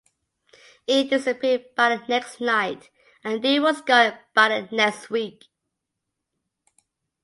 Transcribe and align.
"E" 0.87 1.07
disappeared 1.07 1.75
by 1.75 1.95
the 1.95 2.03
next 2.07 2.41
night 2.41 2.89
and 3.23 3.43
"D" 3.43 3.59
was 3.59 3.81
gone 3.81 4.17
by 4.33 4.47
the 4.49 4.75
next 4.75 5.11
week. 5.11 5.45